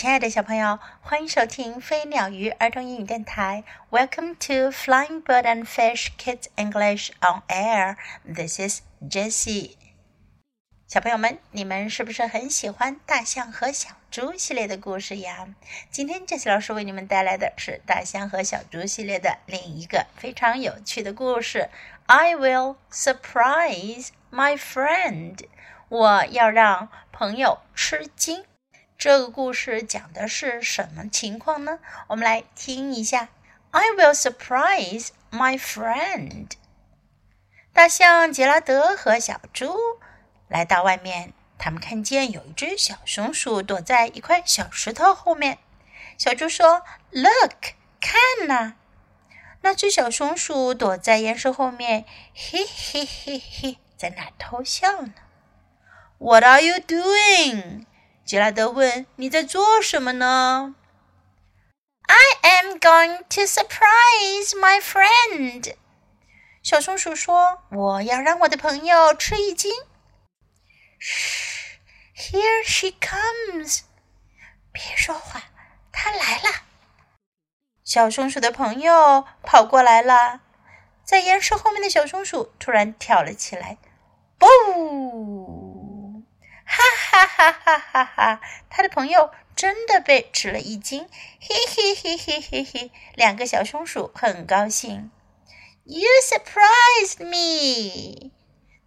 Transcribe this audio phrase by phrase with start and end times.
[0.00, 3.64] 亲爱的小朋友，欢迎收听飞鸟鱼儿童英语电台。
[3.90, 7.96] Welcome to Flying Bird and Fish Kids English on Air.
[8.24, 9.72] This is Jessie.
[10.88, 15.46] 小朋友们，你们是不是很喜欢大象和小猪系列的故事呀？
[15.90, 21.68] 今天 Jessie 老师为你们带来的是大象和小猪系列的另一个非常有趣的故事。
[22.06, 25.40] I will surprise my friend.
[25.90, 28.46] 我要让朋友吃惊。
[29.00, 31.78] 这个故事讲的是什么情况呢？
[32.08, 33.30] 我们来听一下。
[33.70, 36.50] I will surprise my friend。
[37.72, 39.74] 大象杰拉德和小猪
[40.48, 45.56] 来到外面，他们看见有一只小松鼠躲在一块小石头后面。
[46.18, 48.74] 小猪说：“Look，看呐！”
[49.62, 52.04] 那只小松鼠躲在岩石后面，
[52.34, 55.14] 嘿嘿嘿嘿，在那偷笑呢。
[56.18, 57.86] What are you doing？
[58.30, 60.76] 杰拉德问：“你在做什么呢
[62.06, 65.74] ？”I am going to surprise my friend。
[66.62, 69.72] 小松鼠说：“我要让我的朋友吃一惊。”
[71.00, 71.80] 嘘
[72.14, 73.80] ，Here she comes。
[74.70, 75.42] 别说话，
[75.90, 76.62] 她来了。
[77.82, 80.42] 小松鼠的朋友跑过来了，
[81.02, 83.78] 在岩石后面的小松鼠突然跳了起来，
[84.38, 85.59] 不！
[87.10, 87.78] 哈哈哈！
[87.92, 88.40] 哈哈！
[88.70, 91.08] 他的朋友真的被吃了一惊，
[91.40, 92.92] 嘿嘿嘿嘿嘿嘿！
[93.16, 95.10] 两个小松鼠很高兴。
[95.84, 98.30] You surprised me，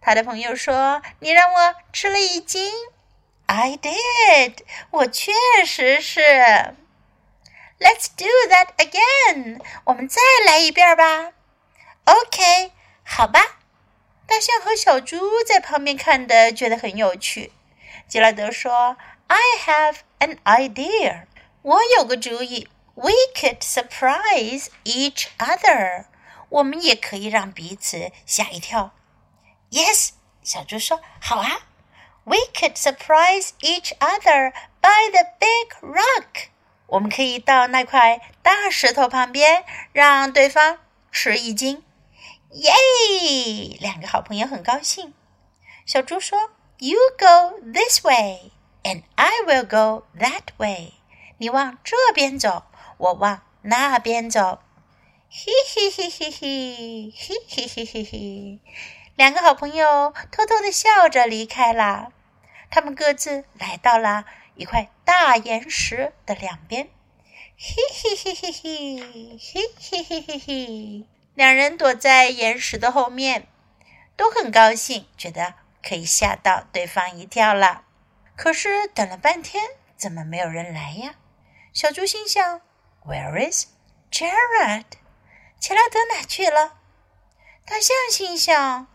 [0.00, 2.72] 他的朋友说：“你让我吃了一惊。
[3.44, 5.32] ”I did，我确
[5.66, 6.22] 实是。
[7.78, 11.32] Let's do that again，我们再来一遍吧。
[12.04, 12.72] OK，
[13.04, 13.58] 好吧。
[14.26, 17.52] 大象和小猪在旁边看的，觉得很有趣。
[18.06, 21.24] 吉拉德说：“I have an idea，
[21.62, 22.68] 我有个主意。
[22.94, 26.04] We could surprise each other，
[26.48, 28.92] 我们也可以让彼此吓一跳。
[29.70, 30.10] ”Yes，
[30.42, 31.66] 小猪说：“好啊。
[32.24, 36.48] ”We could surprise each other by the big rock，
[36.86, 40.78] 我们可以到那块大石头旁边，让对方
[41.10, 41.82] 吃一惊。
[42.50, 42.72] 耶！
[43.80, 45.12] 两个好朋友很高兴。
[45.84, 46.50] 小猪说。
[46.78, 48.50] You go this way,
[48.82, 50.94] and I will go that way.
[51.38, 52.64] 你往这边走，
[52.98, 54.58] 我往那边走。
[55.30, 58.58] 嘿嘿嘿嘿嘿，嘿嘿嘿嘿嘿。
[59.14, 62.12] 两个好朋友偷偷的笑着离开了。
[62.70, 64.24] 他们各自来到了
[64.56, 66.88] 一块大岩石的两边。
[67.56, 71.04] 嘿嘿嘿嘿嘿，嘿嘿嘿嘿嘿。
[71.34, 73.46] 两人躲在岩石的后面，
[74.16, 75.54] 都很高兴，觉得。
[75.86, 77.84] 可以吓到对方一跳了。
[78.36, 79.62] 可是等了半天，
[79.96, 81.16] 怎么没有人来呀？
[81.72, 82.60] 小猪心想
[83.04, 83.66] ：Where is
[84.10, 84.84] Jared？
[85.60, 86.78] 切拉德哪去了？
[87.66, 88.86] 大象心想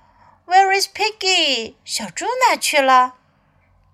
[0.46, 1.76] ：Where is Piggy？
[1.86, 3.16] 小猪哪去了？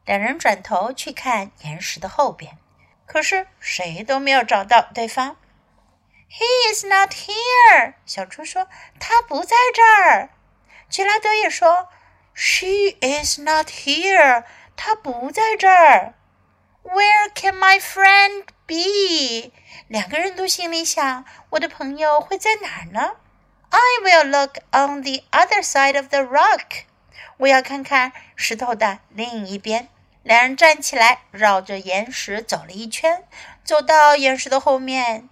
[0.06, 2.58] 两人转头去看岩石的后边，
[3.06, 5.38] 可是谁都没有找到对方。
[6.30, 7.94] He is not here。
[8.06, 8.68] 小猪说
[9.00, 10.30] ：“他不在这儿。”
[10.90, 11.88] 切拉德也说。
[12.36, 14.44] She is not here.
[14.76, 16.14] 她不在这儿。
[16.84, 19.54] Where can my friend be?
[19.88, 23.16] 两个人都心里想：我的朋友会在哪儿呢
[23.70, 26.84] ？I will look on the other side of the rock.
[27.38, 29.88] 我要看看石头的另一边。
[30.24, 33.24] 两人站起来，绕着岩石走了一圈，
[33.64, 35.30] 走到岩石的后面。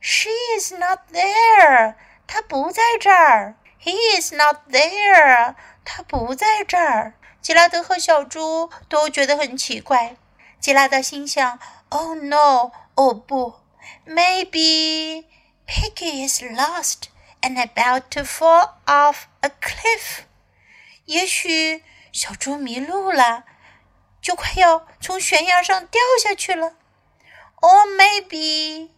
[0.00, 1.94] She is not there.
[2.26, 3.56] 她不在这儿。
[3.80, 5.54] He is not there.
[5.86, 7.14] 他不在这儿。
[7.40, 10.16] 吉拉德和小猪都觉得很奇怪。
[10.58, 11.60] 吉拉德心想
[11.90, 12.72] ：“Oh no！
[12.96, 13.60] 哦不
[14.04, 15.24] ，Maybe
[15.66, 17.04] Piggy is lost
[17.40, 20.24] and about to fall off a cliff。
[21.04, 23.44] 也许小猪迷路了，
[24.20, 26.74] 就快要从悬崖上掉下去了。
[27.60, 28.88] Or maybe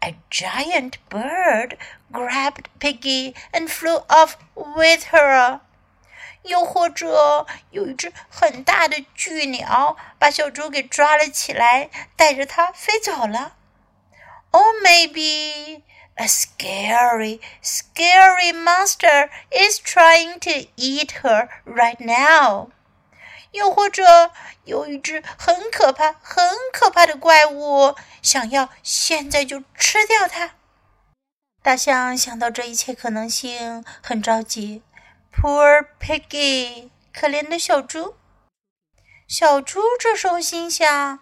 [0.00, 1.76] a giant bird
[2.10, 5.60] grabbed Piggy and flew off with her。”
[6.42, 13.56] 又或者有一只很大的巨鸟把小猪给抓了起来，带着它飞走了。
[14.50, 15.82] Or maybe
[16.16, 22.70] a scary, scary monster is trying to eat her right now。
[23.52, 24.30] 又或者
[24.64, 30.52] 有一只很可怕、很可怕的怪物想要现在就吃掉它。
[31.62, 34.82] 大象想到这一切可能性，很着急。
[35.32, 38.16] Poor piggy，可怜的小猪。
[39.26, 41.20] 小猪这时候心想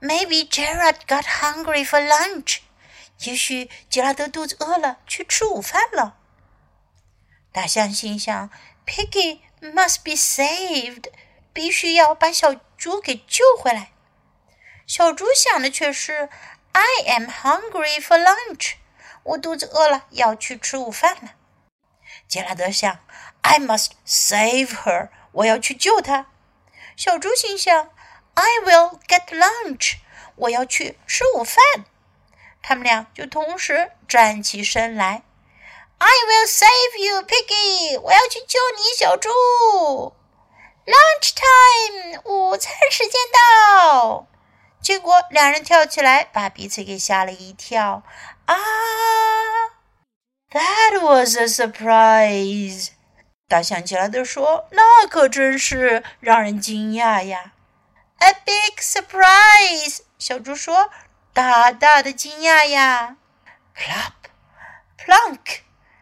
[0.00, 2.58] Maybe Gerard got hungry for lunch.
[3.20, 6.18] 也许杰拉德肚子饿了，去吃午饭了。
[7.52, 8.50] 大象心想
[8.84, 11.12] ：“Piggy must be saved，
[11.52, 13.92] 必须要把小猪给救回来。”
[14.86, 16.28] 小猪想的却是
[16.72, 18.74] ：“I am hungry for lunch，
[19.22, 21.34] 我肚子饿了，要去吃午饭了。”
[22.32, 22.98] 杰拉德想
[23.42, 26.28] ：“I must save her，我要去救她。”
[26.96, 27.90] 小猪心想
[28.32, 29.96] ：“I will get lunch，
[30.36, 31.62] 我要去吃午饭。”
[32.62, 35.24] 他们俩就同时站起身来。
[35.98, 38.00] I will save you, Piggy！
[38.00, 39.28] 我要去救你，小猪。
[40.86, 44.26] Lunch time，午餐时间到。
[44.80, 48.02] 结果两人跳起来，把彼此给吓了一跳。
[48.46, 48.54] 啊
[50.52, 52.88] ！That was a surprise！
[53.48, 57.52] 大象吉拉德说：“那可真是让人惊讶呀。
[58.18, 60.00] ”A big surprise！
[60.18, 60.90] 小猪说。
[61.34, 63.16] 大大的惊讶呀
[63.74, 65.60] ！Plop，plunk，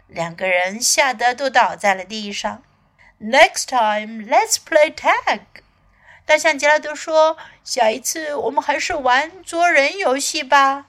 [0.09, 2.65] 两个人吓得都倒在了地上。
[3.21, 5.43] Next time, let's play tag。
[6.27, 10.87] 大象杰拉德说：“下一次我们还是玩捉人游戏吧。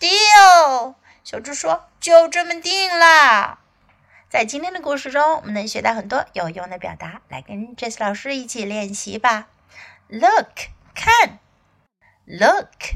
[0.00, 3.58] ”Deal，小猪说：“就这么定了。”
[4.30, 9.48] 在今天的故事中，我们能学到很多有用的表达，来跟 Jess 老师一起练习吧。
[10.08, 11.38] Look，看
[12.24, 12.94] ，Look。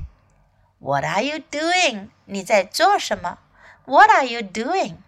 [0.79, 2.11] What are you doing?
[2.27, 3.39] 你在做什么
[3.85, 4.99] ？What are you doing?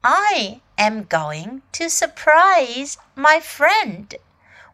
[0.00, 4.20] I am going to surprise my friend.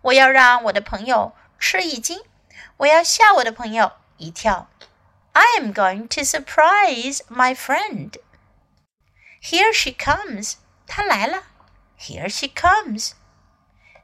[0.02, 2.20] 我要让我的朋友吃一惊，
[2.76, 4.68] 我要吓我的朋友一跳。
[5.33, 8.17] I am going to surprise my friend.
[9.41, 10.55] Here she comes.
[10.87, 11.43] 她来了。
[11.99, 13.13] Here she comes.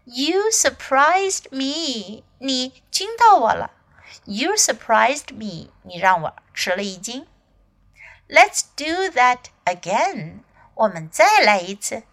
[0.05, 2.23] You surprised me.
[2.39, 3.71] 你惊到我了。
[4.25, 5.71] you surprised me.
[5.83, 7.27] 你让我吃了一惊。
[8.27, 10.39] Let's do that again.
[10.73, 12.03] 我们再来一次。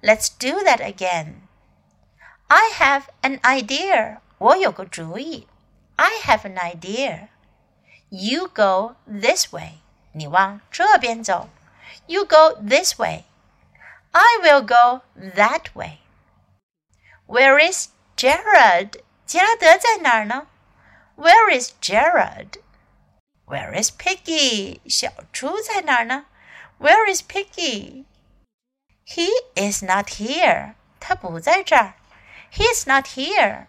[0.00, 1.42] Let's do that again.
[2.46, 4.20] I have an idea.
[4.38, 5.46] 我有个主意。
[5.96, 7.28] I have an idea.
[8.12, 9.80] You go this way.
[10.12, 11.48] 你往这边走。
[12.06, 13.24] You go this way.
[14.12, 15.02] I will go
[15.36, 15.98] that way.
[17.26, 19.02] Where is Gerard?
[19.26, 20.46] 杰拉德在哪儿呢？
[21.16, 22.60] where is Gerard?
[23.44, 24.80] Where is Piggy?
[24.88, 26.26] 小猪在哪儿呢？
[26.78, 28.04] Where is Piggy?
[29.04, 30.74] He is not here.
[31.00, 31.94] 他不在这儿。
[32.52, 33.66] He is not here.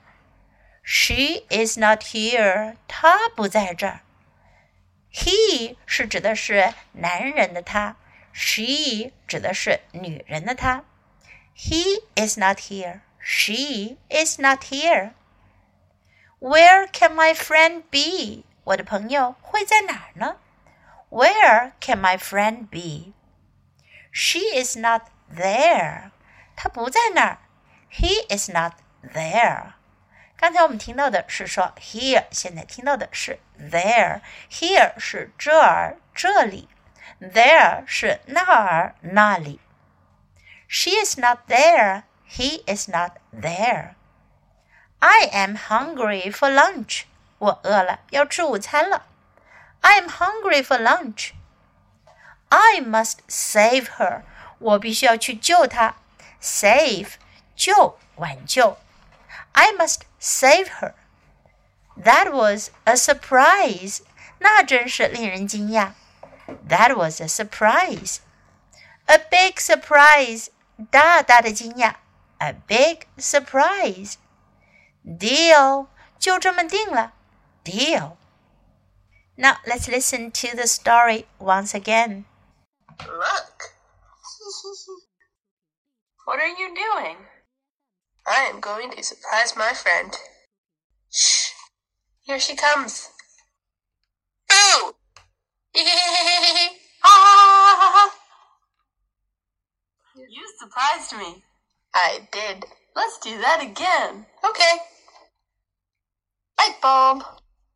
[0.83, 2.75] She is not here.
[2.87, 4.01] 她不在这儿。
[5.13, 7.95] He 是指的是男人的他，
[8.31, 10.83] She 指的是女人的她。
[11.55, 13.01] He is not here.
[13.19, 15.11] She is not here.
[16.39, 18.45] Where can my friend be?
[18.63, 20.37] 我的朋友会在哪儿呢？
[21.09, 23.13] Where can my friend be?
[24.11, 26.11] She is not there.
[26.55, 27.39] 她不在那儿。
[27.91, 29.72] He is not there.
[30.43, 36.69] 刚才我们听到的是说 here，现在听到的是 there。Here 是这儿这里，
[37.19, 39.59] there 是那儿那里。
[40.67, 42.03] She is not there.
[42.29, 43.95] He is not there.
[44.99, 47.03] I am hungry for lunch.
[47.39, 49.07] 我饿了，要吃午餐了。
[49.81, 51.31] I am hungry for lunch.
[52.49, 54.21] I must save her.
[54.59, 55.95] 我必须要去救她。
[56.41, 57.13] Save
[57.55, 58.77] 救挽救。
[59.53, 60.93] I must save her.
[61.97, 64.01] That was a surprise.
[64.39, 65.93] 那真是令人惊讶。
[66.67, 68.19] That was a surprise.
[69.05, 70.47] A big surprise.
[70.89, 71.95] 大大的惊讶。
[72.37, 74.15] A big surprise.
[75.05, 77.13] Deal，就这么定了。
[77.63, 78.15] Deal.
[79.35, 82.25] Now let's listen to the story once again.
[83.07, 83.75] Look.
[86.25, 87.17] what are you doing?
[88.26, 90.16] I am going to surprise my friend.
[91.10, 91.50] Shh.
[92.22, 93.10] Here she comes.
[94.48, 94.94] Boo!
[100.16, 101.44] you surprised me.
[101.94, 102.64] I did.
[102.96, 104.24] Let's do that again.
[104.42, 104.78] Okay.
[106.58, 107.24] Light bulb.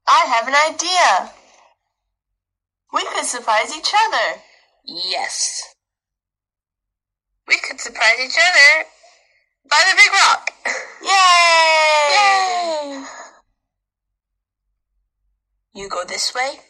[0.07, 1.33] I have an idea.
[2.95, 4.41] We could surprise each other.
[4.85, 5.75] Yes.
[7.47, 8.87] We could surprise each other
[9.69, 10.51] by the big rock.
[11.03, 12.09] Yay!
[12.15, 13.05] Yay!
[15.75, 16.61] You go this way,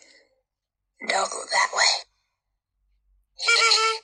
[1.00, 2.04] and I'll go that way.
[3.36, 4.00] Hee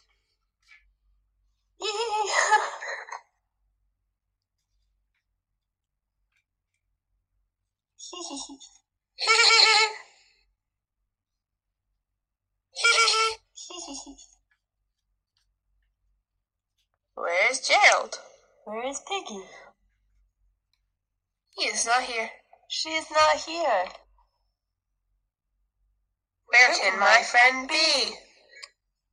[18.65, 19.43] Where is Piggy?
[21.57, 22.31] He is not here.
[22.69, 23.85] She is not here.
[26.47, 28.15] Where can my friend be?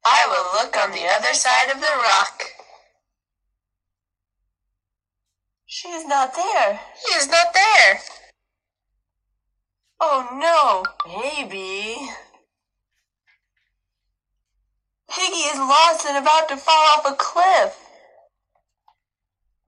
[0.05, 2.43] I will look on the other side of the rock.
[5.65, 6.79] She is not there.
[7.05, 7.99] He is not there.
[9.99, 10.85] Oh no,
[11.21, 12.09] maybe.
[15.09, 17.80] Piggy is lost and about to fall off a cliff.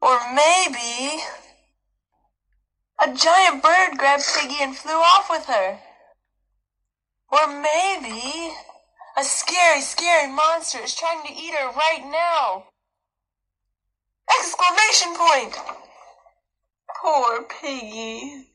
[0.03, 1.23] Or maybe
[3.01, 5.79] a giant bird grabbed Piggy and flew off with her.
[7.31, 8.51] Or maybe
[9.15, 12.65] a scary, scary monster is trying to eat her right now.
[14.37, 15.55] Exclamation point!
[17.01, 18.47] Poor Piggy.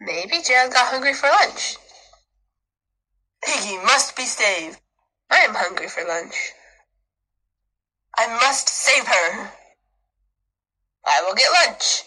[0.00, 1.76] Maybe Gerald got hungry for lunch.
[3.44, 4.80] Piggy must be saved.
[5.30, 6.52] I am hungry for lunch.
[8.16, 9.52] I must save her.
[11.06, 12.02] I will get lunch.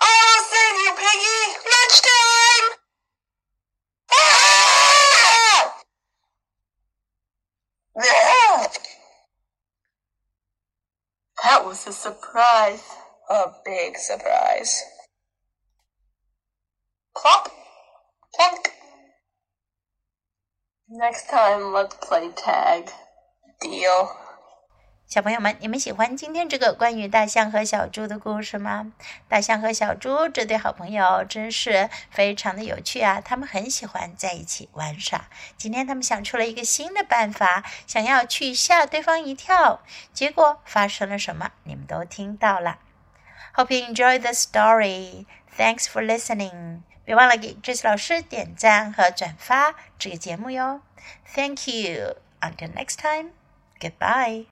[0.00, 1.42] I will save you, Piggy!
[1.72, 2.66] Lunchtime!
[4.12, 4.46] Ah!
[11.42, 12.82] That was a surprise.
[13.30, 14.82] A big surprise.
[17.16, 17.50] Plop!
[18.34, 18.72] Plunk!
[20.88, 22.90] Next time, let's play tag.
[23.60, 24.10] Deal.
[25.08, 28.92] 小朋友们，你们喜欢今天这个关于大象和小猪的故事吗？
[29.28, 33.20] 大象和小猪这对好朋友真是非常的有趣啊！
[33.24, 35.28] 他们很喜欢在一起玩耍。
[35.56, 39.80] 今天他们想出了一个新的办法，想要去吓对方一跳。
[40.12, 41.52] 结果发生了什么？
[41.62, 42.80] 你们都听到了。
[43.54, 45.24] Hope you enjoy the story.
[45.56, 46.80] Thanks for listening.
[47.04, 50.82] 别忘了给 Jess 老师点赞和转发这个节目哟。
[51.34, 52.16] Thank you.
[52.40, 53.30] Until next time.
[53.80, 54.44] Goodbye.